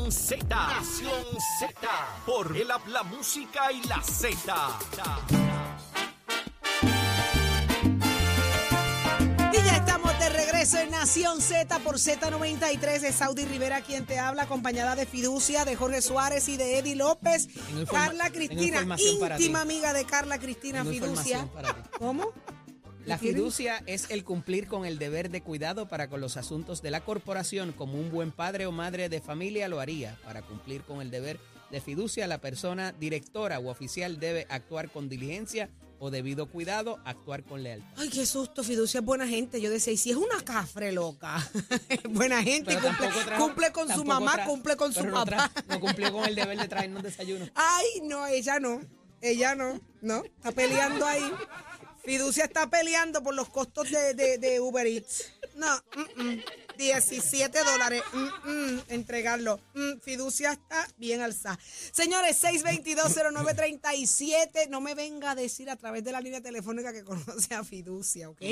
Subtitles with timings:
[0.00, 0.46] Nación Z.
[0.48, 1.24] Nación
[1.58, 1.88] Z.
[2.24, 4.56] Por el habla música y la Z.
[9.52, 14.18] Y ya estamos de regreso en Nación Z por Z93 de Saudi Rivera, quien te
[14.18, 17.48] habla, acompañada de Fiducia, de Jorge Suárez y de Eddie López.
[17.48, 21.46] Tengo Carla Cristina, íntima amiga de Carla Cristina Tengo Fiducia.
[21.98, 22.32] ¿Cómo?
[23.06, 26.90] La fiducia es el cumplir con el deber de cuidado para con los asuntos de
[26.90, 30.18] la corporación, como un buen padre o madre de familia lo haría.
[30.24, 35.08] Para cumplir con el deber de fiducia, la persona directora u oficial debe actuar con
[35.08, 35.70] diligencia
[36.02, 37.88] o debido cuidado, actuar con lealtad.
[37.96, 39.60] Ay, qué susto, Fiducia es buena gente.
[39.60, 41.46] Yo decía, y si es una cafre loca,
[42.10, 45.50] buena gente, cumple, trajo- cumple con su mamá, cumple con su no papá.
[45.68, 47.46] No cumplió con el deber de traernos desayuno.
[47.54, 48.80] Ay, no, ella no.
[49.20, 50.24] Ella no, no.
[50.24, 51.30] Está peleando ahí.
[52.04, 55.32] Fiducia está peleando por los costos de, de- Uber Eats.
[55.54, 55.66] No,
[56.16, 56.40] mm, mm.
[56.78, 58.02] 17 dólares.
[58.12, 59.60] mm, mm, entregarlo.
[59.74, 61.58] Mm, fiducia está bien alzada.
[61.92, 64.68] Señores, 6220937.
[64.68, 68.30] No me venga a decir a través de la línea telefónica que conoce a Fiducia,
[68.30, 68.42] ¿ok?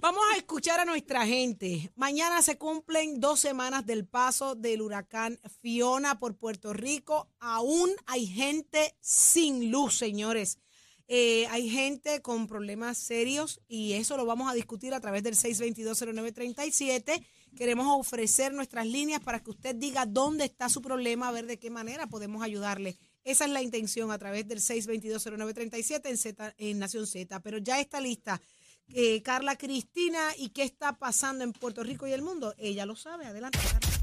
[0.00, 1.90] Vamos a escuchar a nuestra gente.
[1.96, 7.28] Mañana se cumplen dos semanas del paso del huracán Fiona por Puerto Rico.
[7.40, 10.58] Aún hay gente sin luz, señores.
[11.06, 15.34] Eh, hay gente con problemas serios y eso lo vamos a discutir a través del
[15.34, 17.24] 6220937.
[17.56, 21.58] Queremos ofrecer nuestras líneas para que usted diga dónde está su problema, a ver de
[21.58, 22.96] qué manera podemos ayudarle.
[23.22, 27.40] Esa es la intención a través del 6220937 en, Z, en Nación Z.
[27.40, 28.40] Pero ya está lista
[28.88, 32.54] eh, Carla Cristina y qué está pasando en Puerto Rico y el mundo.
[32.58, 33.26] Ella lo sabe.
[33.26, 33.93] Adelante, Carla.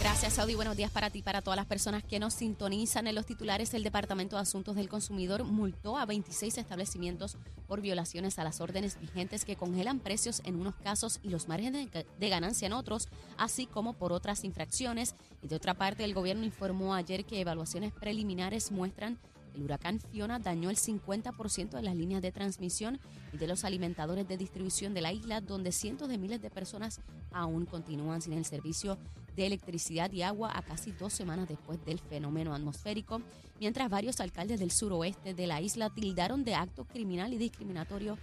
[0.00, 0.54] Gracias, Saudi.
[0.54, 3.06] Buenos días para ti, para todas las personas que nos sintonizan.
[3.06, 7.36] En los titulares, el Departamento de Asuntos del Consumidor multó a 26 establecimientos
[7.68, 11.90] por violaciones a las órdenes vigentes que congelan precios en unos casos y los márgenes
[11.92, 15.14] de ganancia en otros, así como por otras infracciones.
[15.42, 19.18] Y de otra parte, el gobierno informó ayer que evaluaciones preliminares muestran
[19.54, 23.00] el huracán Fiona dañó el 50% de las líneas de transmisión
[23.32, 27.00] y de los alimentadores de distribución de la isla, donde cientos de miles de personas
[27.32, 28.98] aún continúan sin el servicio
[29.36, 33.22] de electricidad y agua a casi dos semanas después del fenómeno atmosférico,
[33.58, 38.18] mientras varios alcaldes del suroeste de la isla tildaron de acto criminal y discriminatorio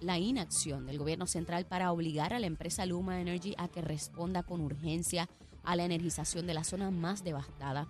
[0.00, 4.42] la, inacción del gobierno central para obligar a la empresa Luma Energy a que responda
[4.42, 5.28] con urgencia
[5.64, 7.88] a la energización de la zona más devastada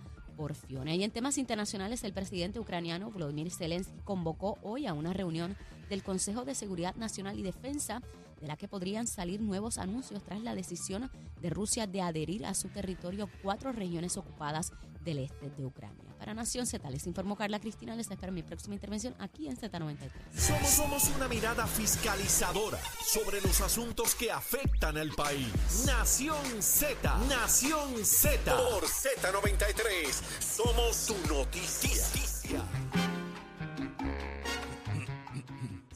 [0.97, 5.55] Y en temas internacionales, el presidente ucraniano Volodymyr Zelensky convocó hoy a una reunión
[5.89, 8.01] del Consejo de Seguridad Nacional y Defensa
[8.39, 12.55] de la que podrían salir nuevos anuncios tras la decisión de Rusia de adherir a
[12.55, 14.71] su territorio cuatro regiones ocupadas
[15.03, 16.03] del este de Ucrania.
[16.17, 17.95] Para Nación Z, les informó Carla Cristina.
[17.95, 19.97] Les espero mi próxima intervención aquí en Z93.
[20.35, 25.83] Somos, somos una mirada fiscalizadora sobre los asuntos que afectan al país.
[25.85, 27.17] Nación Z.
[27.27, 28.55] Nación Z.
[28.55, 30.11] Por Z93.
[30.39, 32.30] Somos su noticia.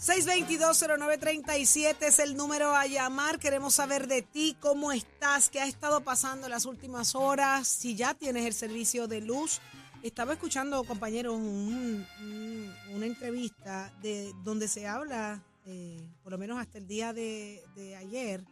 [0.05, 3.39] 6220937 es el número a llamar.
[3.39, 7.95] Queremos saber de ti, cómo estás, qué ha estado pasando en las últimas horas, si
[7.95, 9.61] ya tienes el servicio de luz.
[10.03, 16.59] Estaba escuchando, compañeros, un- un- una entrevista de donde se habla, eh, por lo menos
[16.59, 17.63] hasta el día de,
[17.97, 18.45] ayer,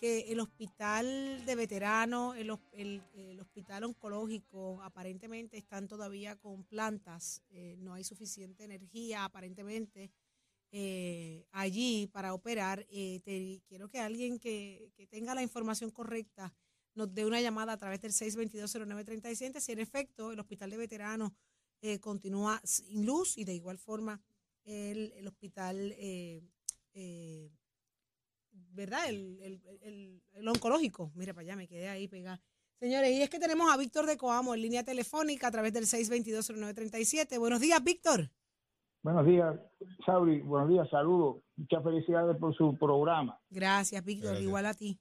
[0.00, 2.58] que el hospital de veteranos, el-
[3.14, 7.42] el hospital oncológico, aparentemente están todavía con plantas.
[7.50, 10.10] eh, no hay suficiente energía, aparentemente
[10.72, 12.86] eh, allí para operar.
[12.90, 16.52] Eh, te- quiero que alguien que, que tenga la información correcta
[16.94, 21.32] nos dé una llamada a través del 6220937 si en efecto el hospital de veteranos
[21.80, 24.20] eh, continúa sin luz y de igual forma
[24.64, 26.42] el, el hospital, eh,
[26.94, 27.50] eh,
[28.50, 29.08] ¿verdad?
[29.08, 31.12] El, el- el- oncológico.
[31.14, 32.40] Mira para allá, me quedé ahí pegada.
[32.80, 35.86] Señores, y es que tenemos a Víctor de Coamo en línea telefónica a través del
[35.86, 37.38] 6220937.
[37.38, 38.30] Buenos días, Víctor.
[39.08, 39.56] Buenos días,
[40.04, 40.40] Sauri.
[40.42, 41.36] Buenos días, saludos.
[41.56, 43.40] Muchas felicidades por su programa.
[43.48, 44.36] Gracias, Víctor.
[44.38, 44.98] Igual a ti.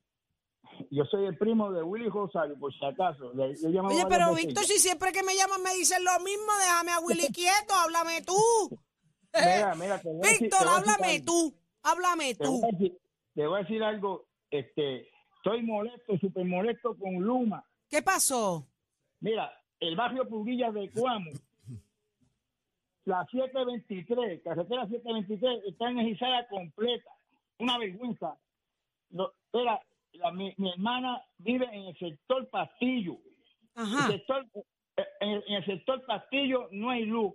[0.91, 3.34] Yo soy el primo de Willy Rosario, por si acaso.
[3.34, 4.46] Le- le Oye, pero veces.
[4.47, 8.22] Víctor, si siempre que me llaman me dicen lo mismo, déjame a Willy quieto, háblame
[8.22, 8.79] tú.
[9.34, 11.53] Mira, mira, te voy a decir- Víctor, decir háblame tú,
[11.84, 12.61] háblame Te tú.
[12.72, 12.97] decir,
[13.35, 14.26] te voy a decir algo.
[14.49, 17.61] Este, estoy molesto, súper molesto con Luma.
[17.90, 18.66] ¿Qué pasó?
[19.20, 19.52] Mira,
[19.82, 21.29] el barrio Pulguillas de Cuamo,
[23.08, 27.09] la 723, carretera 723, está energizada completa.
[27.59, 28.38] Una vergüenza.
[29.12, 29.82] No, era,
[30.14, 33.18] la- mi, mi hermana vive en el sector Pastillo.
[33.76, 34.08] Ajá.
[34.08, 34.46] El sector,
[35.22, 37.34] en, el, en el sector Pastillo no hay luz.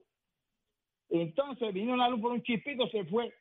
[1.08, 3.32] Entonces vino la luz por un chispito, se fue.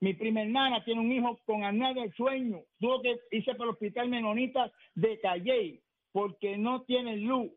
[0.00, 2.60] Mi prima hermana tiene un hijo con apnea del sueño.
[2.78, 5.82] Tuvo que irse para el hospital menonita de Calle.
[6.12, 7.52] porque no tienen luz.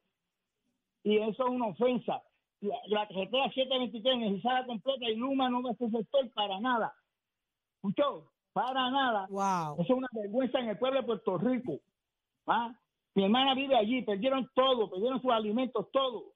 [1.04, 2.22] Y eso es una ofensa.
[2.64, 6.94] La, la carretera 723 necesitada completa y Luma no va a ser sector para nada.
[7.76, 8.32] ¿Escuchó?
[8.54, 9.28] Para nada.
[9.30, 9.82] Wow.
[9.82, 11.80] Eso es una vergüenza en el pueblo de Puerto Rico.
[12.48, 12.74] ¿Ah?
[13.16, 16.34] Mi hermana vive allí, perdieron todo, perdieron sus alimentos, todo.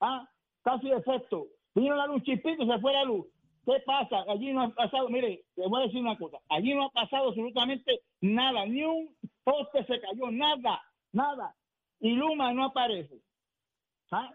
[0.00, 0.28] ¿Ah?
[0.62, 1.46] Casi efecto.
[1.74, 3.26] Vino la luz chispito, se fue la luz.
[3.64, 4.24] ¿Qué pasa?
[4.28, 7.28] Allí no ha pasado, mire, le voy a decir una cosa, allí no ha pasado
[7.28, 10.82] absolutamente nada, ni un poste se cayó, nada,
[11.12, 11.54] nada.
[12.00, 13.22] Y Luma no aparece.
[14.10, 14.32] ¿Ah?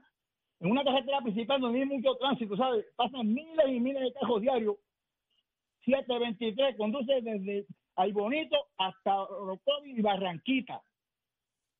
[0.66, 2.88] En una carretera principal donde hay mucho tránsito, ¿sabes?
[2.96, 4.76] Pasan miles y miles de carros diarios.
[5.86, 10.82] 723 conduce desde Ay Bonito hasta Orocovi y Barranquita.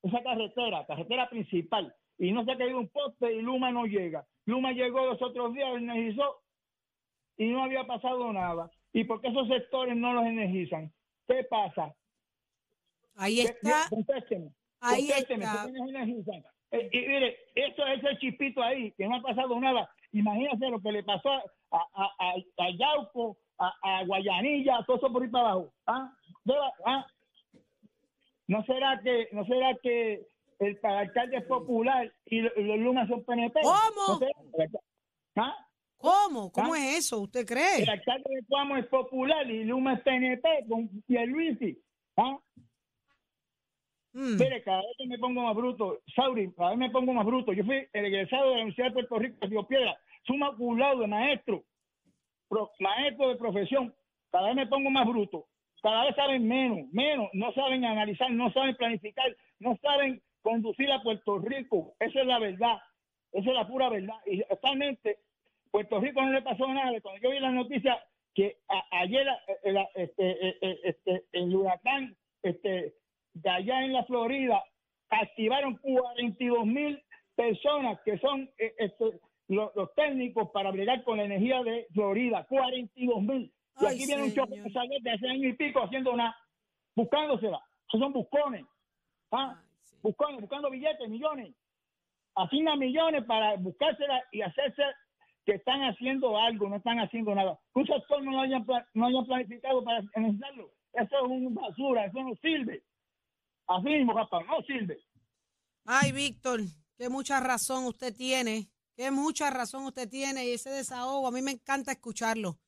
[0.04, 1.96] Esa carretera, carretera principal.
[2.20, 4.24] Y no se ha caído un poste y Luma no llega.
[4.46, 6.44] Luma llegó los otros días, energizó
[7.38, 8.70] y no había pasado nada.
[8.94, 10.94] ¿Y por qué esos sectores no los energizan?
[11.28, 11.92] ¿Qué pasa?
[13.16, 13.88] Ahí ¿Qué- está.
[13.90, 14.52] Contésteme.
[14.80, 16.55] Ahí contésteme, está.
[16.76, 19.90] Eh, y mire, eso es el chispito ahí, que no ha pasado nada.
[20.12, 21.42] Imagínese lo que le pasó a,
[21.72, 25.74] a, a, a Yauco, a, a Guayanilla, todo eso por ahí para abajo.
[25.88, 26.12] ¿Ah?
[26.86, 27.06] Ah.
[28.48, 30.28] ¿No será que, no será que
[30.60, 33.60] el alcalde es popular y lo- y los Lumas son PNP?
[33.62, 34.20] ¿Cómo?
[35.36, 35.56] ¿Ah?
[35.98, 36.52] ¿Cómo?
[36.52, 36.78] ¿Cómo ¿Ah?
[36.80, 37.20] es eso?
[37.22, 37.82] ¿Usted cree?
[37.84, 41.78] El alcalde de Cuamo es popular y Luma es PNP con Pierluisi.
[42.18, 42.38] ¿Ah?
[44.16, 44.38] Mm.
[44.40, 47.52] Mire, cada vez que me pongo más bruto, Sauri, cada vez me pongo más bruto.
[47.52, 51.64] Yo fui egresado de la Universidad de Puerto Rico, Río Piedra, suma acumulado de maestro,
[52.80, 53.94] maestro de profesión.
[54.32, 55.46] Cada vez me pongo más bruto.
[55.82, 57.30] Cada vez saben menos, menos.
[57.34, 61.94] No saben analizar, no saben planificar, no saben conducir a Puerto Rico.
[62.00, 62.78] Esa es la verdad.
[63.32, 64.16] Esa es la pura verdad.
[64.26, 65.20] Y actualmente,
[65.72, 67.00] Puerto Rico no le pasó nada.
[67.02, 68.02] Cuando yo vi la noticia
[68.34, 68.58] que
[68.92, 69.28] ayer
[69.64, 72.94] eh, la- este, eh, eh, este, el huracán este,
[73.36, 74.64] de allá en la Florida
[75.10, 77.02] activaron 42 mil
[77.36, 82.46] personas que son eh, este, lo- los, técnicos para bregar con la energía de Florida.
[82.50, 83.52] 42 mil.
[83.82, 84.62] Y aquí viene un choque
[85.02, 86.36] de hace año y pico haciendo nada,
[86.96, 87.62] buscándosela.
[87.88, 88.66] Esos son buscones.
[89.32, 89.54] ¿ah?
[89.58, 89.96] Ay, sí.
[90.02, 91.54] Buscando, buscando billetes, millones.
[92.36, 94.84] Asignan millones para buscársela y hacerse
[95.46, 97.60] que están haciendo algo, no están haciendo nada.
[97.74, 100.72] Un sector no lo hayan, no hayan planificado para necesitarlo.
[100.94, 102.82] Eso es una basura, eso no sirve.
[103.68, 105.00] Así mismo, capaz, no sirve.
[105.86, 106.62] Ay, Víctor,
[106.98, 108.70] que mucha razón usted tiene.
[108.96, 112.60] Que mucha razón usted tiene y ese desahogo, a mí me encanta escucharlo.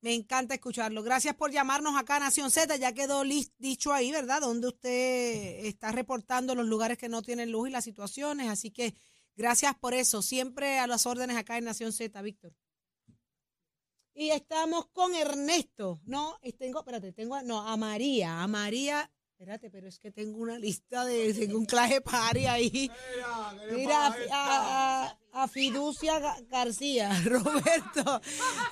[0.00, 1.02] Me encanta escucharlo.
[1.02, 2.76] Gracias por llamarnos acá a Nación Z.
[2.76, 4.40] Ya quedó lis- dicho ahí, ¿verdad?
[4.40, 8.48] Donde usted está reportando los lugares que no tienen luz y las situaciones.
[8.48, 8.94] Así que
[9.36, 10.20] gracias por eso.
[10.22, 12.52] Siempre a las órdenes acá en Nación Z, Víctor.
[14.14, 16.00] Y estamos con Ernesto.
[16.04, 18.42] No, tengo, espérate, tengo, no, a María.
[18.42, 22.90] A María, espérate, pero es que tengo una lista de, tengo un claje party ahí.
[23.70, 28.20] Mira, a, a- a Fiducia Ga- García, Roberto,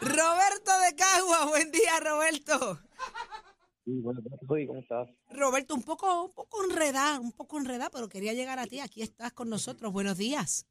[0.00, 2.80] Roberto de Cagua, buen día Roberto.
[3.84, 5.08] Sí, bueno, ¿cómo estás?
[5.30, 9.02] Roberto, un poco, un poco enredada, un poco enredada, pero quería llegar a ti, aquí
[9.02, 10.66] estás con nosotros, buenos días.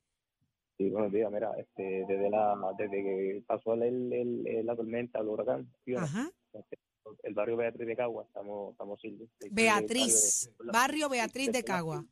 [0.77, 5.19] Sí, buenos días, mira, este, desde la, desde que pasó el, el, el- la tormenta,
[5.19, 6.29] el huracán, Ajá.
[6.51, 6.77] este,
[7.23, 12.05] el barrio Beatriz de Cagua, estamos, estamos sin- Beatriz, barrio de- barrio Beatriz de Cagua.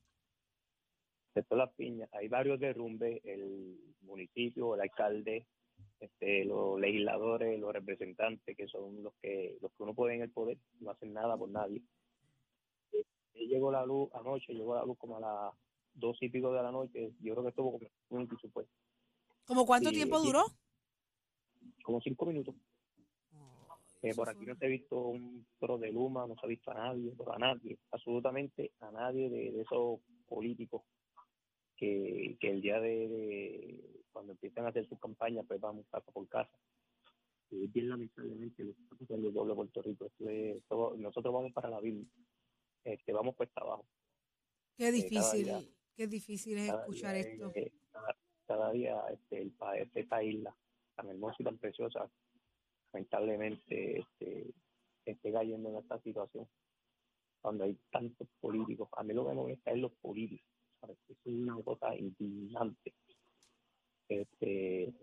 [1.50, 5.48] Las Piñas, hay varios derrumbes, el municipio, el alcalde,
[6.00, 10.30] este, los legisladores, los representantes, que son los que, los que uno puede en el
[10.30, 11.82] poder, no hacen nada por nadie.
[12.92, 13.04] Eh,
[13.48, 15.54] llegó la luz anoche, llegó la luz como a las
[15.96, 18.68] dos y pico de la noche, yo creo que estuvo como un su pues,
[19.46, 20.44] ¿Cómo cuánto tiempo duró?
[21.84, 22.56] como cinco minutos.
[24.04, 26.72] Eh, por aquí no se ha visto un pro de Luma, no se ha visto
[26.72, 30.84] a nadie, pero a nadie, absolutamente a nadie de, de esos políticos
[31.78, 36.12] que, que el día de, de- cuando empiezan a hacer sus campañas, pues vamos casa
[36.12, 36.52] por casa.
[37.50, 40.06] Y es bien lamentablemente lo que está pasando el de Puerto Rico.
[40.06, 42.06] Esto es- nosotros vamos para la Biblia,
[42.84, 43.86] este, vamos cuesta abajo.
[44.78, 47.52] Qué cada día, día- qué difícil es escuchar día, esto.
[47.56, 48.16] eh, cada,
[48.48, 49.54] cada día este, el
[49.96, 50.56] esta isla
[50.96, 52.12] tan hermosa y tan preciosa,
[52.94, 54.54] lamentablemente este,
[55.06, 56.48] esté cayendo en esta situación
[57.42, 58.88] cuando hay tantos políticos.
[58.96, 60.48] A mí lo que me molesta es los políticos.
[60.80, 60.98] ¿sabes?
[61.10, 62.94] Eso es una cosa indignante.
[64.10, 64.94] Este,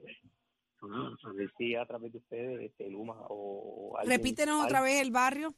[0.83, 5.11] a ver si a través de ustedes, este, Luma o, alguien- Repítenos otra vez el
[5.11, 5.55] barrio,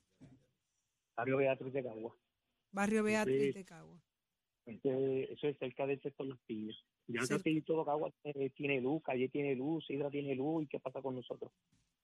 [1.17, 2.17] Barrio Beatriz de Cagua.
[2.73, 3.53] barrio Beatriz Sí.
[3.53, 4.01] de Cagua.
[4.65, 6.77] Este, eso es cerca del sector Las Piñas.
[7.09, 10.79] Ya casi todo Cagua tiene, tiene luz, Calle tiene luz, Sidra tiene luz, ¿y qué
[10.81, 11.53] pasa con nosotros?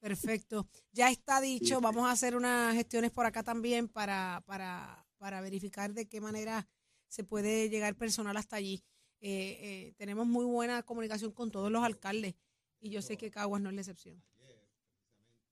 [0.00, 0.69] Perfecto.
[0.93, 1.76] Ya está dicho.
[1.76, 1.83] Sí.
[1.83, 6.67] Vamos a hacer unas gestiones por acá también para, para, para verificar de qué manera
[7.09, 8.85] se puede llegar personal hasta allí.
[9.21, 12.35] Eh, eh, tenemos muy buena comunicación con todos los alcaldes
[12.81, 14.23] y yo sé que Caguas no es la excepción.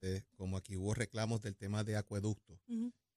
[0.03, 2.61] Eh, como aquí hubo reclamos del tema de acueducto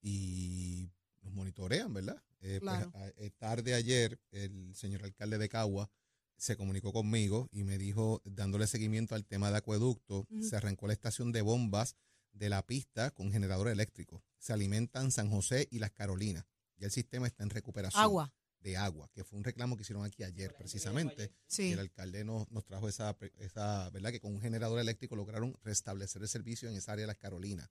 [0.01, 0.89] y
[1.21, 2.23] nos monitorean, ¿verdad?
[2.41, 5.91] Eh, pues, a- tarde ayer, el señor alcalde de Cagua
[6.39, 10.93] se comunicó conmigo y me dijo, dándole seguimiento al tema de acueducto, se arrancó la
[10.93, 11.95] estación de bombas
[12.31, 14.23] de la pista con generador eléctrico.
[14.37, 16.45] Se alimentan San José y las Carolinas.
[16.77, 20.05] Ya el sistema está en recuperación Agua, de agua, que fue un reclamo que hicieron
[20.05, 21.25] aquí ayer precisamente.
[21.25, 21.71] Y sí.
[21.73, 24.11] el alcalde nos, nos trajo esa, esa, ¿verdad?
[24.11, 27.69] Que con un generador eléctrico lograron restablecer el servicio en esa área de las Carolinas.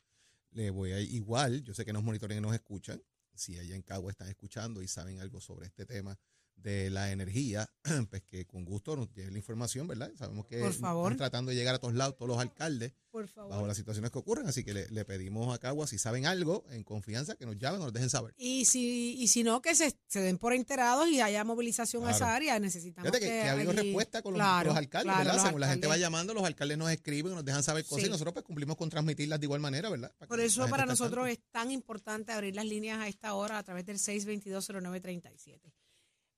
[0.50, 3.02] Le voy a igual, yo sé que nos monitorean y nos escuchan.
[3.34, 6.18] Si allá en Cagua están escuchando y saben algo sobre este tema
[6.62, 7.68] de la energía,
[8.10, 10.10] pues que con gusto nos lleven la información, ¿verdad?
[10.18, 11.12] Sabemos que Por favor.
[11.12, 13.50] están tratando de llegar a todos lados, todos los alcaldes, Por favor.
[13.52, 14.46] bajo las situaciones que ocurren.
[14.48, 17.80] Así que le, le pedimos a Cagua, si saben algo, en confianza, que nos llamen
[17.80, 18.34] o nos dejen saber.
[18.36, 22.10] Y si, y si no, que se, se den por enterados y haya movilización a
[22.10, 22.58] esa área.
[22.58, 25.34] Necesitamos Fíjate que, que ha habido allí- respuesta con los, Claro, los alcaldes, claro, ¿verdad?
[25.34, 28.06] los Según la gente va llamando, los alcaldes nos escriben, nos dejan saber cosas Sí.
[28.08, 30.12] y nosotros pues cumplimos con transmitirlas de igual manera, ¿verdad?
[30.18, 33.62] Para Por eso para nosotros es tan importante abrir las líneas a esta hora a
[33.62, 35.72] través del 6220937.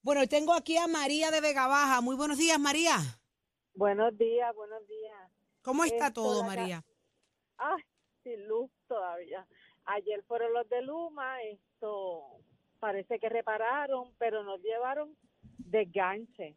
[0.03, 2.01] Bueno, tengo aquí a María de Vega Baja.
[2.01, 2.97] Muy buenos días, María.
[3.75, 5.31] Buenos días, buenos días.
[5.63, 6.83] ¿Cómo está Esto, todo, María?
[7.59, 7.83] Ay,
[8.23, 9.47] sin luz todavía.
[9.85, 12.23] Ayer fueron los de Luma, esto
[12.79, 15.17] parece que repararon, pero nos llevaron
[15.59, 16.57] desganche.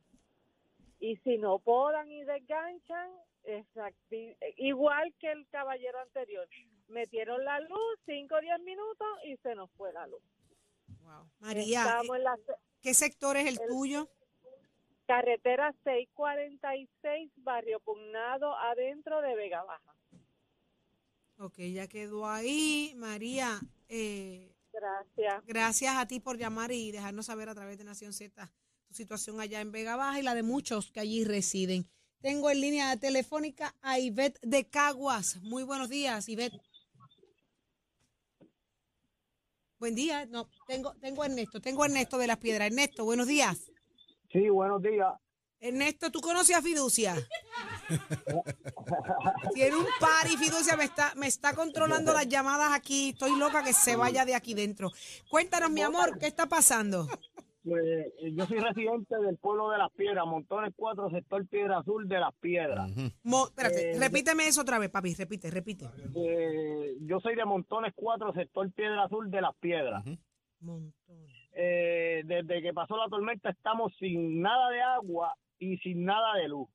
[0.99, 3.11] Y si no podan y desganchan,
[3.43, 6.47] exacti- igual que el caballero anterior,
[6.87, 10.21] metieron la luz, 5 o 10 minutos y se nos fue la luz.
[11.01, 11.29] Wow.
[11.39, 14.09] María, Estamos eh, en la se- ¿qué sector es el el- tuyo?
[15.07, 19.93] carretera 646, barrio Pugnado, adentro de Vega Baja.
[21.39, 22.93] Ok, ya quedó ahí.
[22.95, 23.59] María,
[23.89, 25.45] eh, Gracias.
[25.45, 28.49] gracias a ti por llamar y dejarnos saber a través de Nación Z
[28.87, 31.85] tu situación allá en Vega Baja y la de muchos que allí residen.
[32.21, 35.41] Tengo en línea telefónica a Ivette de Caguas.
[35.41, 36.55] Muy buenos días, Ivette.
[39.83, 40.25] Buen día.
[40.27, 42.67] No, tengo, tengo a Ernesto, tengo a Ernesto de las Piedras.
[42.67, 43.69] Ernesto, buenos días.
[44.31, 45.11] Sí, buenos días.
[45.59, 47.15] Ernesto, ¿tú conoces a Fiducia?
[49.53, 53.09] Tiene un par y Fiducia me está, me está controlando las llamadas aquí.
[53.09, 54.89] Estoy loca que se vaya de aquí dentro.
[55.29, 57.09] Cuéntanos, mi amor, ¿qué está pasando?
[57.63, 62.07] Pues, eh, yo soy residente del pueblo de Las Piedras, Montones 4, sector Piedra Azul
[62.09, 62.91] de Las Piedras.
[62.91, 63.09] Ujú.
[63.23, 65.13] Mo- espérate, Eh, repíteme eso otra vez, papi.
[65.15, 65.85] Repite, repite.
[66.15, 70.03] Eh, yo soy de Montones 4, sector Piedra Azul de Las Piedras.
[71.55, 76.47] Eh, desde que pasó la tormenta estamos sin nada de agua y sin nada de
[76.49, 76.67] luz.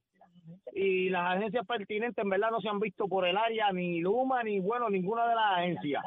[0.72, 4.42] Y las agencias pertinentes en verdad no se han visto por el área, ni Luma,
[4.42, 6.02] ni bueno, ninguna de las agencias.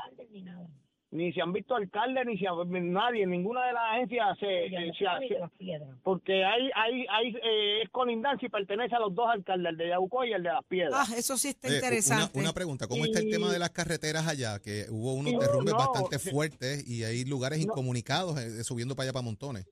[1.12, 4.94] Ni se han visto alcaldes, ni se ha- nadie, ninguna de las agencias se, se-
[4.98, 9.78] se- porque hay, hay, hay eh, es colindancia y pertenece a los dos alcaldes, el
[9.78, 10.94] de Yabucoa y el de Las Piedras.
[11.12, 12.32] Ah, eso sí está Oye, interesante.
[12.40, 14.60] Una, una pregunta, ¿cómo está el tema de las carreteras allá?
[14.60, 17.74] Que hubo unos No, derrumbes no, bastante fuertes y hay lugares No.
[17.74, 19.68] incomunicados eh, subiendo para allá para montones.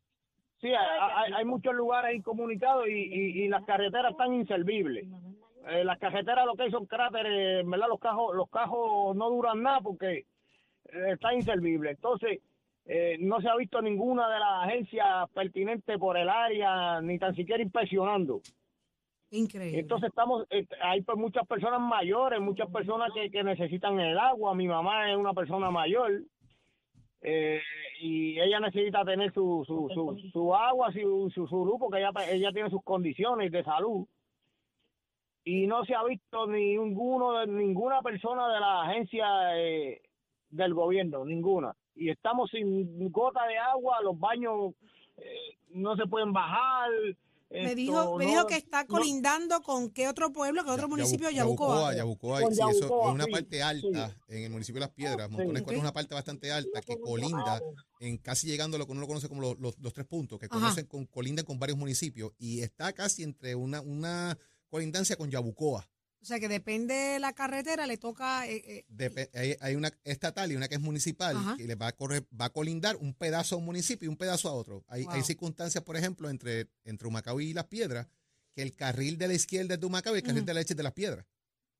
[0.60, 0.76] Sí, hay,
[1.16, 5.06] hay- hay muchos lugares incomunicados y, y, y las carreteras están inservibles.
[5.70, 7.88] Eh, las carreteras lo que hay son cráteres, ¿verdad?
[7.88, 10.26] Los cajos, los cajos no duran nada porque eh,
[11.10, 11.92] está inservible.
[11.92, 12.40] Entonces,
[12.86, 17.36] eh, no se ha visto ninguna de las agencias pertinentes por el área, ni tan
[17.36, 18.42] siquiera inspeccionando.
[19.32, 19.80] Increíble.
[19.80, 24.56] Entonces estamos, eh, hay pues muchas personas mayores, muchas personas que, que necesitan el agua.
[24.56, 26.24] Mi mamá es una persona mayor
[27.22, 27.62] eh,
[28.02, 32.12] y ella necesita tener su, su, su, su agua, su, su, su luz, porque ella,
[32.32, 34.08] ella tiene sus condiciones de salud.
[35.44, 40.02] Y no se ha visto ninguno, ninguna persona de la agencia eh,
[40.50, 41.76] del gobierno, ninguna.
[41.96, 44.74] Y estamos sin gota de agua, los baños
[45.18, 46.90] eh, no se pueden bajar.
[47.52, 50.84] me dijo, me no- dijo que está no- colindando con qué otro pueblo, qué otro
[50.88, 51.96] Ya- municipio, Yabucoa.
[51.96, 52.40] Yabucoa.
[52.52, 55.30] Sí, eso es una sí, parte alta en el municipio de Las Piedras.
[55.30, 57.60] Montones es una parte bastante alta que colinda
[58.00, 60.40] en casi llegando a lo que uno lo conoce como los, los- los tres puntos,
[60.40, 60.56] que Ajá.
[60.60, 64.38] conocen con, colindan con varios municipios y está casi entre una, una
[64.70, 65.86] colindancia con Yabucoa.
[66.22, 68.46] O sea que depende de la carretera, le toca.
[68.48, 71.56] eh, eh, Depe- hay, hay una estatal y una que es municipal Ajá.
[71.58, 74.18] que le va a correr, va a colindar un pedazo a un municipio y un
[74.18, 74.84] pedazo a otro.
[74.88, 75.14] Hay, Wow.
[75.14, 78.08] hay circunstancias, por ejemplo, entre, entre Humacao y Las Piedras,
[78.54, 80.74] que el carril de la izquierda es de Humacao y el carril de la derecha
[80.74, 81.26] es de Las Piedras.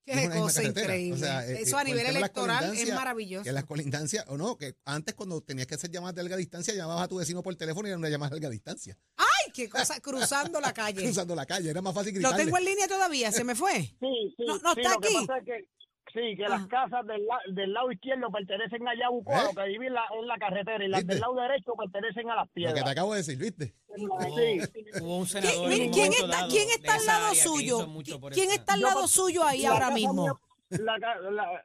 [0.06, 1.14] qué cosa increíble.
[1.16, 3.44] O sea, eh, Eso eh, a nivel electoral es maravilloso.
[3.44, 6.74] Que las colindancias, o no, que antes cuando tenías que hacer llamadas de larga distancia,
[6.74, 8.98] llamabas a tu vecino por teléfono y era una llamada de larga distancia.
[9.46, 10.00] ¡Ay, qué cosa!
[10.00, 11.02] Cruzando la calle.
[11.04, 12.44] Cruzando la calle, era más fácil Lo gritarle.
[12.46, 13.82] tengo en línea todavía, se me fue.
[14.00, 15.28] Sí, sí, No, no sí, está lo que aquí.
[15.28, 15.66] pasa es que
[16.14, 16.58] sí, que Ajá.
[16.58, 19.44] las casas del, la- del lado izquierdo pertenecen a Yabucoa, ¿Eh?
[19.54, 21.14] lo que vive en la, en la carretera, y las ¿Viste?
[21.14, 22.92] del lado derecho pertenecen a las Lo que te piedras.
[22.92, 23.76] acabo de decir, ¿viste?
[23.96, 25.02] Sí.
[25.02, 27.36] Hubo un ¿Quién, senador en un quién momento está, dado quién está al lado que
[27.40, 27.88] suyo?
[28.34, 30.40] ¿Quién está al lado suyo ahí la ahora mismo?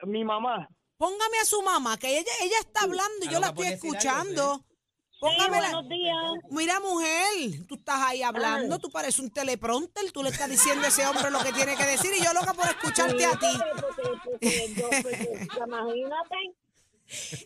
[0.03, 0.67] mi mamá.
[0.97, 3.65] Póngame a su mamá, que ella, ella está hablando y A yo lo la estoy
[3.67, 4.65] algo, escuchando.
[5.19, 6.15] Póngame la- buenos días.
[6.51, 10.89] Mira, mujer, tú estás ahí hablando, tú pareces un teleprompter, tú le estás diciendo a
[10.89, 13.47] ese hombre lo que tiene que decir y yo loca por escucharte a ti.
[15.57, 16.35] Imagínate.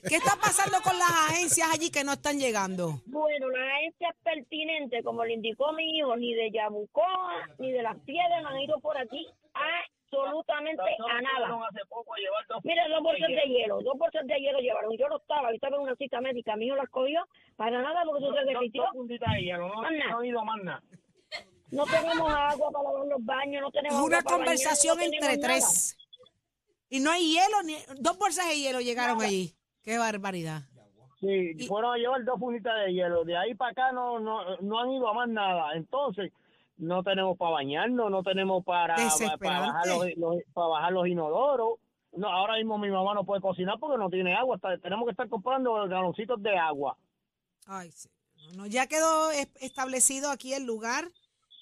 [0.08, 3.02] ¿Qué está pasando con las agencias allí que no están llegando?
[3.06, 7.98] Bueno, la agencia pertinente, como le indicó mi hijo, ni de Yabucoa, ni de las
[8.00, 9.28] piedras han ido por aquí
[10.14, 11.60] absolutamente a nada.
[12.64, 14.98] Mira, dos bolsas de hielo, dos bolsas de hielo llevaron.
[14.98, 17.26] Yo no estaba, yo estaba en una cita médica, mi hijo las cogió
[17.56, 18.84] para nada porque eso se dos- derritió.
[18.84, 20.84] dos puntitas de hielo, no, ido más nada.
[21.72, 25.20] No tenemos agua para lavar los baños, no tenemos una agua para conversación no entre
[25.38, 25.40] nada.
[25.42, 25.96] tres.
[26.90, 29.54] Y no hay hielo, ni dos bolsas de hielo llegaron allí.
[29.84, 30.64] Qué barbaridad.
[31.20, 33.24] Sí, Y- fueron a llevar dos puntitas de hielo.
[33.24, 35.74] De ahí para acá no, no, no han ido a más nada.
[35.76, 36.32] Entonces,
[36.80, 38.96] no tenemos para bañarnos, no tenemos para,
[39.40, 41.80] para, bajar, los, los- para bajar los inodoros.
[42.14, 44.56] No, ahora mismo mi mamá no puede cocinar porque no tiene agua.
[44.56, 46.98] Está- tenemos que estar comprando galoncitos de agua.
[47.68, 48.10] Ay, sí.
[48.56, 51.12] No, ya quedó es- establecido aquí el lugar.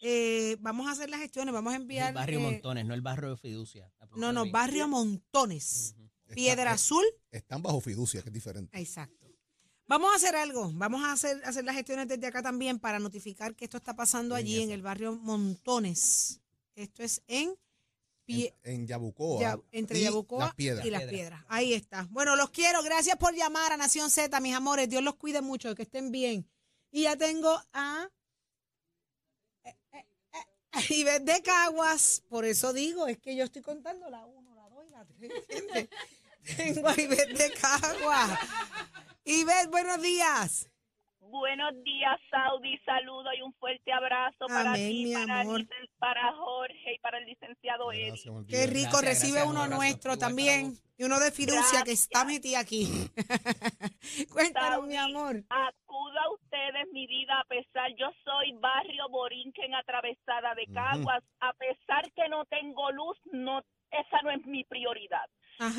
[0.03, 2.09] Eh, vamos a hacer las gestiones, vamos a enviar.
[2.09, 3.91] el barrio eh, Montones, no el barrio de Fiducia.
[4.15, 5.95] no, no, barrio Montones.
[6.33, 7.03] Piedra Azul.
[7.31, 8.77] Están bajo fiducia, que es diferente.
[8.77, 9.16] Exacto.
[9.87, 10.69] Vamos a hacer algo.
[10.73, 14.35] Vamos a hacer, hacer las gestiones desde acá también para notificar que esto está pasando
[14.35, 16.41] En allí en el barrio Montones.
[16.75, 17.55] Esto es en,
[18.25, 19.39] Pie- En, en Yabucoa.
[19.39, 20.85] Ya- entre y Yabucoa Las piedras.
[20.85, 21.43] y las Piedras.
[21.47, 22.05] Ahí está.
[22.11, 22.83] Bueno, los quiero.
[22.83, 24.89] Gracias por llamar a Nación Z, mis amores.
[24.89, 26.45] Dios los cuide mucho, que estén bien.
[26.91, 28.09] Y ya tengo a
[29.63, 30.37] eh, eh, eh,
[30.73, 32.23] a Ivette de Caguas.
[32.27, 35.31] Por eso digo, es que yo estoy contando la 1, la 2 y la 3.
[35.49, 35.89] ¿entiendes?
[36.57, 38.39] tengo a Ivette de Caguas.
[39.29, 40.71] Ivette, buenos días.
[41.19, 42.77] Buenos días, Saudi.
[42.85, 45.43] Saludo y un fuerte abrazo para ti, para,
[45.99, 48.11] para Jorge y para el licenciado Eddie.
[48.11, 48.45] Gracias.
[48.47, 48.91] Qué rico.
[48.91, 50.77] Gracias, Recibe gracias, uno nuestro también.
[50.97, 52.87] Y uno de fiducia que está metido aquí.
[54.31, 55.43] Cuéntanos, mi amor.
[55.49, 60.67] Acudo a ustedes, mi vida, a pesar, yo soy barrio Borinquen atravesada de.
[60.67, 63.59] Caguas, a pesar que no tengo luz, no,
[63.91, 65.29] esa no es mi prioridad.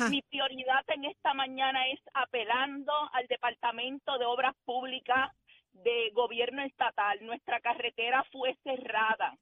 [0.09, 5.31] Mi prioridad en esta mañana es apelando al Departamento de Obras Públicas
[5.71, 7.25] de Gobierno Estatal.
[7.25, 9.37] Nuestra carretera fue cerrada.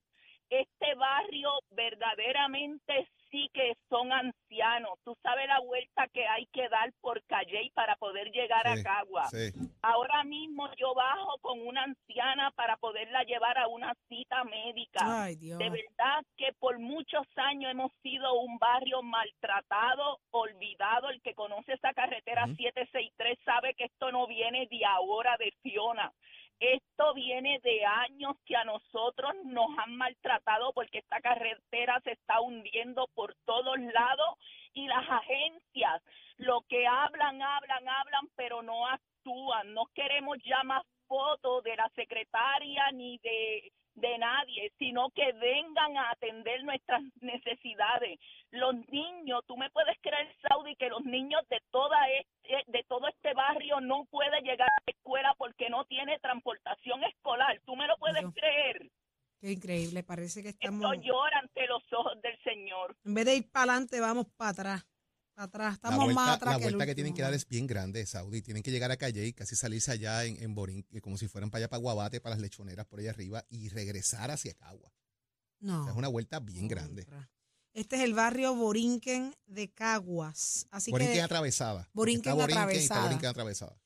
[0.50, 5.00] Este barrio verdaderamente sí que son ancianos.
[5.04, 8.84] Tú sabes la vuelta que hay que dar por Calle para poder llegar Sí, a
[8.84, 9.28] Cagua.
[9.28, 9.52] Sí.
[9.82, 15.00] Ahora mismo yo bajo con una anciana para poderla llevar a una cita médica.
[15.24, 15.58] Ay, Dios.
[15.60, 21.10] De verdad que por muchos años hemos sido un barrio maltratado, olvidado.
[21.10, 22.56] El que conoce esa carretera Ujú.
[22.56, 26.12] 763 sabe que esto no viene de ahora, de Fiona.
[26.60, 32.42] Esto viene de años que a nosotros nos han maltratado porque esta carretera se está
[32.42, 34.38] hundiendo por todos lados
[34.74, 36.02] y las agencias
[36.38, 39.74] lo que hablan, hablan, hablan, pero no actúan.
[39.74, 45.98] No queremos ya más fotos de la secretaria ni de, de nadie, sino que vengan
[45.98, 48.20] a atender nuestras necesidades.
[48.52, 53.08] Los niños, tú me puedes creer, Saudi, que los niños de toda este, de todo
[53.08, 55.47] este barrio no pueden llegar a la escuela porque
[55.78, 57.62] no tiene transportación escolar.
[57.66, 58.34] ¿Tú me lo puedes Dios.
[58.34, 58.92] creer?
[59.40, 60.82] Qué increíble, parece que estamos.
[60.92, 62.98] Esto llora ante los ojos del Señor.
[63.06, 64.88] En vez de ir para adelante, vamos para atrás.
[65.36, 65.74] Para atrás.
[65.76, 68.04] Estamos vuelta, más atrás la que el vuelta que tienen que dar es bien grande,
[68.08, 68.42] Saudi.
[68.42, 71.52] Tienen que llegar a Calle y casi salirse allá en, en Borín, como si fueran
[71.52, 74.90] para allá para Guabate, para las lechoneras por allá arriba y regresar hacia Cagua.
[74.90, 75.84] O No.
[75.84, 77.06] sea, es una vuelta bien grande.
[77.74, 80.68] Este es el barrio Borinquen de Caguas.
[80.72, 81.88] Así Borinquen que atravesada.
[81.94, 83.00] Borinquen Está Borinquen y atravesada.
[83.00, 83.78] está Borinquen atravesada.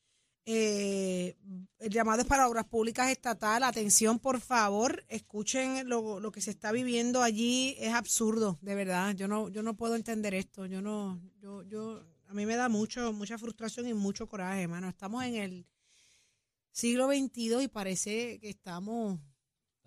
[0.54, 1.38] Eh,
[1.80, 3.64] el llamado es para obras públicas estatal.
[3.64, 7.76] Atención, por favor, escuchen lo, lo que se está viviendo allí.
[7.80, 9.16] Es absurdo, de verdad.
[9.16, 10.66] Yo no, yo no puedo entender esto.
[10.66, 14.90] Yo no, yo, yo, a mí me da mucho, mucha frustración y mucho coraje, hermano.
[14.90, 15.66] Estamos en el
[16.72, 19.20] siglo XXII y parece que estamos.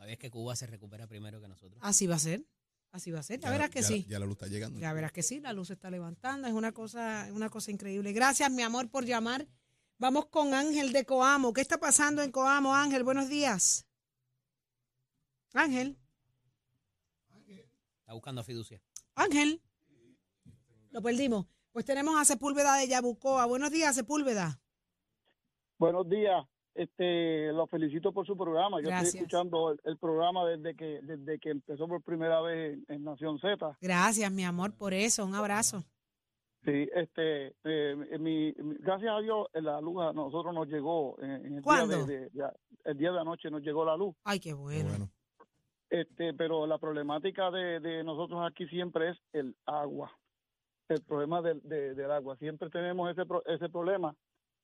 [0.07, 1.79] Es que Cuba se recupera primero que nosotros.
[1.83, 2.45] Así va a ser.
[2.93, 3.41] Así va a ser.
[3.41, 4.07] Ya, verás que ya- sí.
[4.09, 4.79] Ya la luz está llegando.
[4.81, 7.71] Ya verás que sí, la luz se está levantando, es una cosa, es una cosa
[7.71, 8.13] increíble.
[8.13, 9.47] Gracias, mi amor, por llamar.
[9.99, 11.53] Vamos con Ángel de Coamo.
[11.53, 13.05] ¿Qué está pasando en Coamo, Ángel?
[13.05, 13.87] Buenos días.
[15.53, 15.97] Ángel,
[18.01, 18.83] Está buscando a Fiducia.
[19.15, 19.63] Ángel.
[20.91, 21.47] Lo perdimos.
[21.73, 23.47] Pues tenemos a Sepúlveda de Yabucoa.
[23.47, 24.61] Buenos días, Sepúlveda.
[25.79, 26.45] Buenos días.
[26.75, 28.81] Este, los felicito por su programa.
[28.81, 29.15] Yo Gracias.
[29.15, 33.05] estoy escuchando el, el programa desde que desde que empezó por primera vez en, en
[33.05, 33.79] Nación Z.
[33.81, 35.25] Gracias, mi amor, por eso.
[35.25, 35.85] Un abrazo.
[36.65, 41.31] Sí, este, eh, mi, mi- gracias a Dios la luz a nosotros nos llegó en,
[41.47, 42.07] en el ¿Cuándo?
[42.07, 42.51] día de, de- de-
[42.85, 44.15] el día de anoche nos llegó la luz.
[44.25, 44.89] Ay, qué bueno.
[44.89, 45.09] Bueno,
[45.91, 50.11] Este, pero la problemática de, de nosotros aquí siempre es el agua,
[50.89, 52.37] el problema del, de- del agua.
[52.39, 54.15] Siempre tenemos ese pro- ese problema.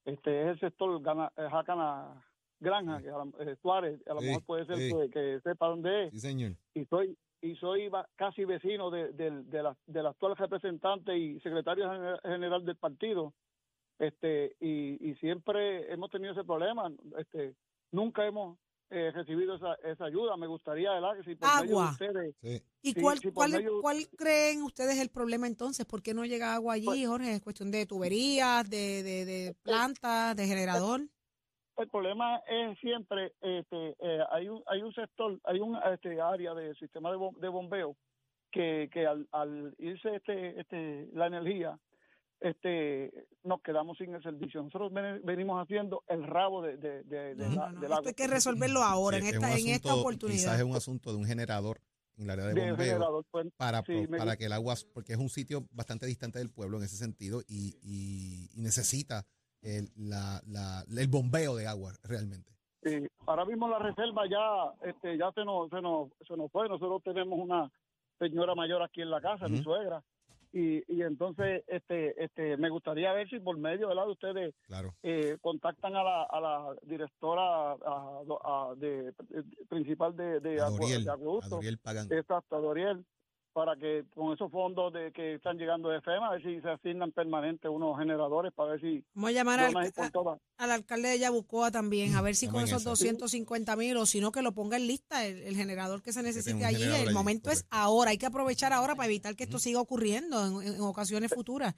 [0.07, 2.25] Este es el sector gana, eh, Jacana
[2.61, 4.91] Granja, que a lo- eh, Suárez, a lo Sí, mejor puede ser sí.
[4.91, 6.11] que, que sepa dónde es.
[6.13, 6.53] sí, señor.
[6.75, 11.87] Y soy y soy casi vecino de, del- de la, del actual representante y secretario
[11.91, 13.33] gener- general del partido.
[13.99, 16.91] Este y, y siempre hemos tenido ese problema.
[17.19, 17.55] Este
[17.93, 18.59] nunca hemos
[18.91, 20.37] eh, recibido esa, esa ayuda.
[20.37, 21.17] Me gustaría, ¿verdad?
[21.17, 22.63] Que si por medio de ustedes Sí.
[22.83, 25.85] ¿Y cuál, cuál, medio- cuál creen ustedes el problema entonces?
[25.87, 27.35] ¿Por qué no llega agua allí, Pues- Jorge?
[27.35, 31.03] ¿Es cuestión de tuberías, de, de, de plantas, de generador?
[31.83, 36.55] El problema es siempre este eh, hay un hay un sector hay un este área
[36.55, 37.97] del sistema de, bom- de bombeo
[38.53, 41.79] que, que al, al irse este este la energía
[42.41, 43.13] este
[43.45, 47.49] nos quedamos sin el servicio nosotros ven- venimos haciendo el rabo de, de, de- de
[47.49, 47.81] No, la- no, no.
[47.81, 49.91] del Esto agua hay que resolverlo ahora, Sí, en es esta, un en esta asunto-
[49.91, 50.57] Quizás oportunidad.
[50.57, 51.81] es un asunto de un generador
[52.17, 54.75] en el área de bombeo generador pues, para, sí, pro- me para que el agua,
[54.95, 59.25] porque es un sitio bastante distante del pueblo en ese sentido y, y- y necesita
[59.63, 62.51] el, la- la- el bombeo de agua realmente.
[62.83, 66.67] Sí, ahora mismo la reserva ya este ya se nos se nos se nos fue
[66.69, 67.71] nosotros tenemos una
[68.19, 69.65] señora mayor aquí en la casa mi Ujú.
[69.65, 70.03] suegra
[70.53, 74.07] y, y entonces este este me gustaría ver si por medio ¿verdad?
[74.07, 74.95] de ustedes Claro.
[75.03, 80.69] eh, contactan a la, a la directora a- a- de, de- principal de, de, A
[80.69, 82.07] acu- de a acueducto, Doriel Pagán.
[82.11, 83.05] exacto, a Doriel,
[83.53, 86.69] para que con esos fondos de que están llegando de FEMA, a ver si se
[86.71, 90.41] asignan permanente unos generadores para ver si Vamos a llamar al, a- todas.
[90.57, 92.91] al alcalde de Yabucoa también, a ver si con esos esa.
[92.91, 96.23] 250 mil o si no que lo ponga en lista el, el generador que se
[96.23, 96.83] necesite allí.
[96.85, 100.63] El allí, momento es ahora, hay que aprovechar ahora para evitar que esto siga ocurriendo
[100.63, 101.75] en, en ocasiones futuras.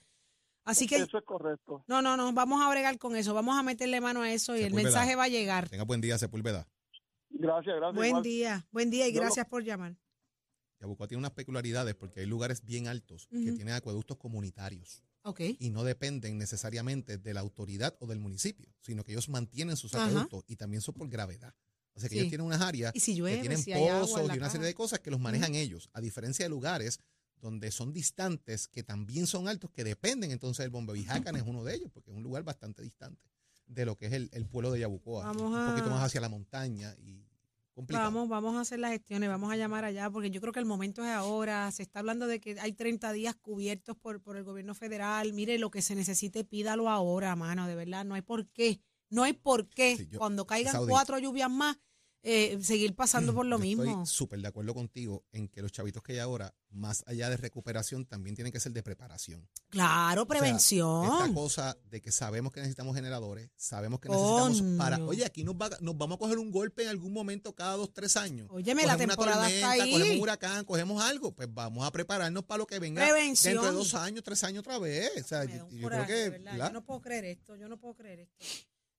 [0.64, 1.82] Así que, Eso es correcto.
[1.88, 4.62] no, no, no, vamos a bregar con eso, vamos a meterle mano a eso y
[4.62, 5.68] el mensaje va a llegar.
[5.68, 6.68] Tenga buen día, Sepúlveda.
[7.30, 7.96] Gracias, gracias.
[7.96, 8.22] Buen igual.
[8.22, 9.96] día, buen día y Yo lo- gracias por llamar.
[10.82, 13.54] Yabucoa tiene unas peculiaridades porque hay lugares bien altos que Ujú.
[13.56, 15.40] tienen acueductos comunitarios Ok.
[15.58, 19.94] y no dependen necesariamente de la autoridad o del municipio, sino que ellos mantienen sus
[19.94, 20.06] Ajá.
[20.06, 21.54] acueductos y también son por gravedad.
[21.94, 22.18] O sea que Sí.
[22.20, 24.98] ellos tienen unas áreas si que llueve, tienen si pozos y una serie de cosas
[25.00, 26.98] que los manejan ellos, a diferencia de lugares
[27.36, 30.94] donde son distantes, que también son altos, que dependen entonces del bombeo.
[30.96, 33.30] Y Jácana es uno de ellos, porque es un lugar bastante distante
[33.66, 35.24] de lo que es el, el pueblo de Yabucoa.
[35.26, 37.26] Vamos un poquito a- más hacia la montaña y
[37.72, 38.04] complicado.
[38.10, 40.66] Vamos, vamos a hacer las gestiones, vamos a llamar allá, porque yo creo que el
[40.66, 41.70] momento es ahora.
[41.72, 45.32] Se está hablando de que hay 30 días cubiertos por, por el gobierno federal.
[45.32, 48.04] Mire, lo que se necesite, pídalo ahora, mano, de verdad.
[48.04, 48.80] No hay por qué.
[49.10, 51.76] No hay por qué, Sí, yo- cuando caigan cuatro lluvias más,
[52.24, 53.82] eh, seguir pasando por lo Yo mismo.
[53.84, 57.36] Estoy súper de acuerdo contigo en que los chavitos que hay ahora, más allá de
[57.36, 59.48] recuperación, también tienen que ser de preparación.
[59.70, 61.04] Claro, O sea, prevención.
[61.04, 65.04] esta cosa de que sabemos que necesitamos generadores, sabemos que necesitamos para.
[65.04, 67.92] Oye, aquí nos, va, nos vamos a coger un golpe en algún momento cada dos,
[67.92, 68.46] tres años.
[68.50, 69.92] Óyeme, la Cogemos una temporada está tormenta, ahí.
[69.92, 71.32] Cogemos un huracán, cogemos algo.
[71.32, 73.54] Pues vamos a prepararnos para lo que venga Prevención.
[73.54, 75.10] dentro de dos años, tres años otra vez.
[75.20, 76.42] O sea, yo, creo que.
[76.56, 78.46] Yo no puedo creer esto, yo no puedo creer esto.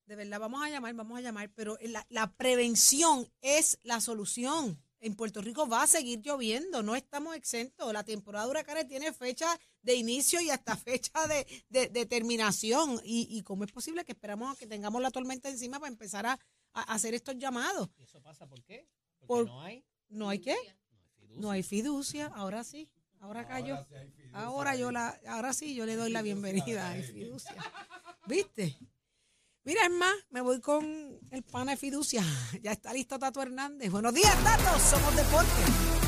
[0.06, 4.80] De verdad, vamos a llamar, vamos a llamar, pero la, la prevención es la solución.
[5.00, 7.92] En Puerto Rico va a seguir lloviendo, no estamos exentos.
[7.92, 9.48] La temporada de huracanes tiene fecha
[9.82, 13.02] de inicio y hasta fecha de, de- de terminación.
[13.04, 16.26] Y, y cómo es posible que esperamos a que tengamos la tormenta encima para empezar
[16.26, 16.40] a,
[16.74, 17.90] a hacer estos llamados?
[17.98, 18.88] ¿Y eso pasa por qué?
[19.20, 19.84] Porque Por- no hay.
[20.08, 20.56] ¿No hay qué?
[20.56, 20.74] No hay
[21.18, 21.42] fiducia.
[21.42, 22.90] No hay fiducia, ahora sí.
[23.20, 23.86] Ahora cayó.
[24.34, 27.56] Ahora yo la, ahora sí yo le doy la bienvenida a fiducia.
[28.28, 28.78] ¿Viste?
[29.66, 30.84] Mira, es más, me voy con
[31.32, 32.22] el pana de fiducia.
[32.62, 33.90] Ya está listo Tato Hernández.
[33.92, 34.78] Buenos días, Tato.
[34.78, 36.04] Somos deporte.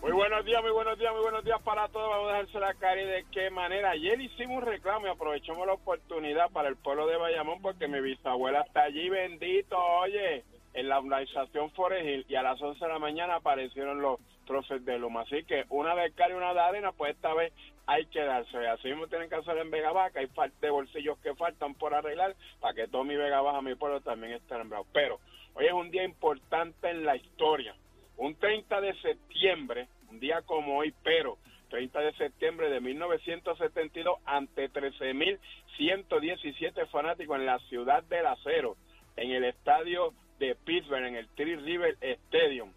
[0.00, 2.08] Muy buenos días, muy buenos días, muy buenos días para todos.
[2.08, 3.90] Vamos a dejarse la cara y de qué manera.
[3.90, 8.00] Ayer hicimos un reclamo y aprovechamos la oportunidad para el pueblo de Bayamón porque mi
[8.00, 10.42] bisabuela está allí, bendito, oye,
[10.72, 14.98] en la organización Forest y a las 11 de la mañana aparecieron los trofes de
[14.98, 15.20] Luma.
[15.22, 17.52] Así que una de cal y una de arena, pues esta vez
[17.86, 18.56] hay que darse.
[18.68, 20.18] Así mismo tienen que hacer en Vega Baja.
[20.18, 23.74] Hay falta de bolsillos que faltan por arreglar para que todo mi Vega Baja, mi
[23.74, 24.86] pueblo también esté nombrado.
[24.92, 25.18] Pero
[25.54, 27.74] hoy es un día importante en la historia.
[28.16, 31.38] Un 30 de septiembre, un día como hoy, pero
[31.70, 38.76] 30 de septiembre de 1972, ante 13.117 fanáticos en la ciudad del acero,
[39.16, 42.74] en el estadio de Pittsburgh, en el Three River Stadium.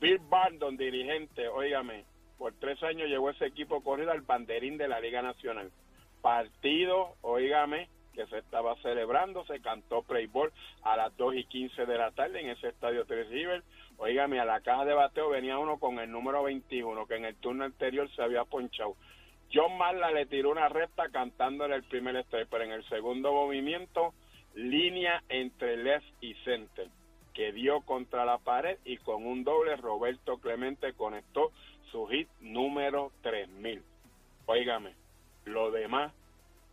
[0.00, 2.04] Bill Barton, dirigente, óigame,
[2.38, 5.70] por tres años llevó ese equipo corrido al banderín de la Liga Nacional.
[6.20, 11.84] Partido, óigame, que se estaba celebrando, se cantó Play Ball a las 2 y 15
[11.84, 13.62] de la tarde en ese estadio Three River.
[13.98, 17.36] Óigame, a la caja de bateo venía uno con el número 21, que en el
[17.36, 18.96] turno anterior se había ponchado.
[19.52, 23.32] John Marla le tiró una recta cantando en el primer strike, pero en el segundo
[23.32, 24.14] movimiento,
[24.54, 26.88] línea entre left y center,
[27.34, 31.52] que dio contra la pared y con un doble Roberto Clemente conectó
[31.90, 33.82] su hit número 3000.
[34.46, 34.94] Óigame,
[35.44, 36.12] lo demás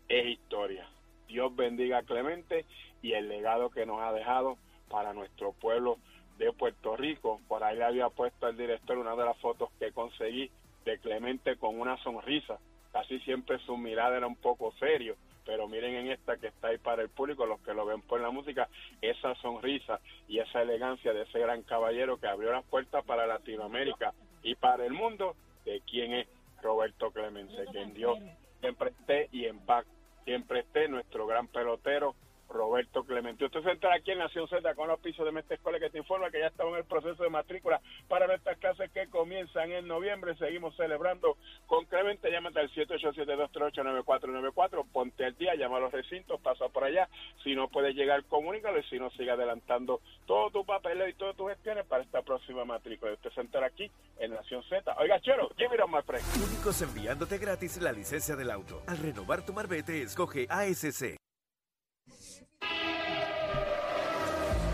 [0.10, 0.88] es historia.
[1.28, 2.66] Dios bendiga a Clemente
[3.02, 4.58] y el legado que nos ha dejado
[4.90, 5.98] para nuestro pueblo
[6.38, 7.40] de Puerto Rico.
[7.48, 10.52] Por ahí le había puesto al director una de las fotos que conseguí
[10.86, 12.60] de Clemente con una sonrisa.
[12.92, 16.78] Casi siempre su mirada era un poco serio, pero miren en esta que está ahí
[16.78, 18.68] para el público, los que lo ven por la música,
[19.02, 24.14] esa sonrisa y esa elegancia de ese gran caballero que abrió las puertas para Latinoamérica
[24.44, 26.28] y para el mundo, de quién es
[26.62, 28.18] Roberto Clemente, que en Dios
[28.60, 29.86] siempre esté y en paz.
[30.26, 32.16] Siempre esté nuestro gran pelotero
[32.52, 33.46] Roberto Clemente.
[33.46, 35.98] Usted se entra aquí en Nación Z con los pisos de Mestre Escuela que te
[36.00, 39.88] informa que ya estamos en el proceso de matrícula para nuestras clases que comienzan en
[39.88, 40.36] noviembre.
[40.36, 41.38] Seguimos celebrando
[41.68, 42.30] con Clemente.
[42.30, 44.86] Llámate al 787-238-9494.
[44.92, 47.08] Ponte al día, llama a los recintos, pasa por allá.
[47.44, 51.36] Si no puedes llegar, comunícalo y si no, sigue adelantando todo tu papel y todas
[51.36, 53.14] tus gestiones para esta próxima matrícula.
[53.14, 54.96] Usted se entra aquí en Nación Z.
[55.00, 55.92] Oiga, Chero, give it on.
[55.92, 58.82] Únicos enviándote gratis la licencia del auto.
[58.88, 61.18] Al renovar tu marbete, escoge ASC.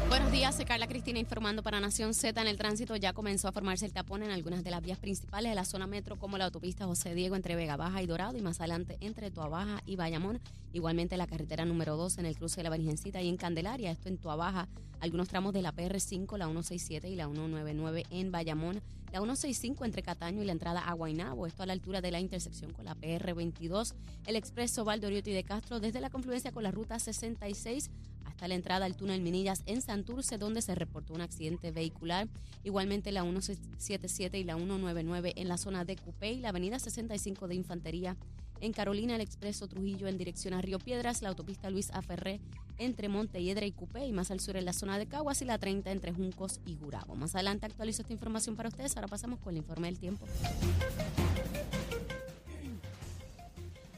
[0.09, 2.39] Buenos días, soy Carla Cristina informando para Nación Z.
[2.39, 5.51] En el tránsito ya comenzó a formarse el tapón en algunas de las vías principales
[5.51, 8.41] de la zona metro, como la autopista José Diego entre Vega Baja y Dorado, y
[8.41, 10.39] más adelante entre Tuabaja y Bayamón.
[10.71, 14.07] Igualmente la carretera número 2 en el cruce de la Virgencita y en Candelaria, esto
[14.07, 14.69] en Tuabaja,
[15.01, 20.03] algunos tramos de la PR5, la 167 y la 199 en Bayamón, la 165 entre
[20.03, 22.95] Cataño y la entrada a Guaynabo, esto a la altura de la intersección con la
[22.95, 23.93] PR22,
[24.25, 27.89] el expreso Valdoriotti de Castro desde la confluencia con la ruta 66
[28.25, 32.27] hasta la entrada al túnel Minillas en Santurce, donde se reportó un accidente vehicular.
[32.63, 37.55] Igualmente la 177 y la 199 en la zona de Cupey, la avenida 65 de
[37.55, 38.17] Infantería
[38.61, 42.39] en Carolina, el expreso Trujillo en dirección a Río Piedras, la autopista Luis Aferré
[42.77, 45.57] entre Montelledra y Cupé y más al sur en la zona de Caguas y la
[45.57, 47.15] 30 entre Juncos y Gurabo.
[47.15, 48.95] Más adelante actualizo esta información para ustedes.
[48.95, 50.25] Ahora pasamos con el informe del tiempo.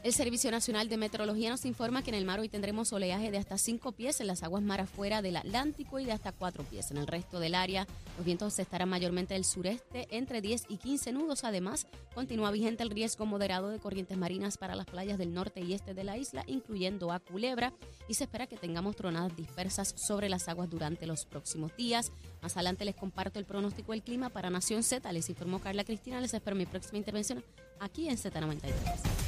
[0.02, 3.36] El Servicio Nacional de Meteorología nos informa que en el mar hoy tendremos oleaje de
[3.36, 6.90] hasta 5 pies en las aguas mar afuera del Atlántico y de hasta 4 pies
[6.90, 7.86] en el resto del área.
[8.16, 11.44] Los vientos estarán mayormente del sureste entre 10 y 15 nudos.
[11.44, 15.74] Además, continúa vigente el riesgo moderado de corrientes marinas para las playas del norte y
[15.74, 17.74] este de la isla, incluyendo a Culebra,
[18.08, 22.10] y se espera que tengamos tronadas dispersas sobre las aguas durante los próximos días.
[22.42, 25.12] Más adelante les comparto el pronóstico del clima para Nación Z.
[25.12, 26.20] Les informó Carla Cristina.
[26.20, 27.44] Les espero mi próxima intervención
[27.80, 28.72] aquí en Z93.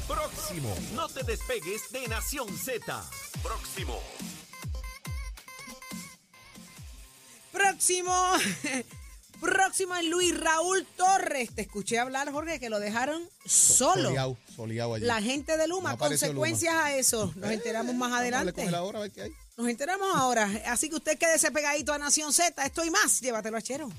[0.09, 0.75] Próximo.
[0.95, 3.05] No te despegues de Nación Z.
[3.43, 3.99] Próximo.
[7.53, 8.15] Próximo.
[9.41, 11.53] Próximo es Luis Raúl Torres.
[11.55, 14.05] Te escuché hablar, Jorge, que lo dejaron solo.
[14.05, 15.05] Soleado, soleado allí.
[15.05, 17.33] La gente de Luma, No consecuencias a eso.
[17.35, 18.53] Nos enteramos más Vamos a adelante.
[18.53, 19.33] con él ahora, a ver qué hay.
[19.57, 20.49] Nos enteramos ahora.
[20.67, 22.65] Así que usted quédese pegadito a Nación Z.
[22.65, 23.21] Esto y más.
[23.21, 23.91] Llévatelo a Chero.